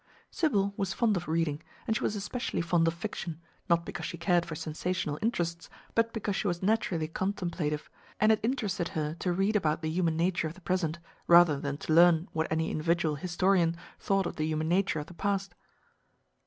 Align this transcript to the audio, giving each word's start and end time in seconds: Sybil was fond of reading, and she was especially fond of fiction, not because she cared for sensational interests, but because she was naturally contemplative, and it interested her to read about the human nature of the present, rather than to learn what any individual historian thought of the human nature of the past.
Sybil 0.31 0.73
was 0.77 0.95
fond 0.95 1.15
of 1.15 1.27
reading, 1.27 1.61
and 1.85 1.95
she 1.95 2.01
was 2.01 2.15
especially 2.15 2.61
fond 2.61 2.87
of 2.87 2.93
fiction, 2.95 3.39
not 3.69 3.85
because 3.85 4.03
she 4.07 4.17
cared 4.17 4.47
for 4.47 4.55
sensational 4.55 5.19
interests, 5.21 5.69
but 5.93 6.11
because 6.11 6.35
she 6.35 6.47
was 6.47 6.63
naturally 6.63 7.07
contemplative, 7.07 7.87
and 8.19 8.31
it 8.31 8.39
interested 8.41 8.87
her 8.97 9.13
to 9.19 9.31
read 9.31 9.55
about 9.55 9.83
the 9.83 9.91
human 9.91 10.17
nature 10.17 10.47
of 10.47 10.55
the 10.55 10.61
present, 10.61 10.97
rather 11.27 11.59
than 11.59 11.77
to 11.77 11.93
learn 11.93 12.27
what 12.33 12.51
any 12.51 12.71
individual 12.71 13.13
historian 13.13 13.75
thought 13.99 14.25
of 14.25 14.37
the 14.37 14.45
human 14.47 14.67
nature 14.69 14.97
of 14.99 15.05
the 15.05 15.13
past. 15.13 15.53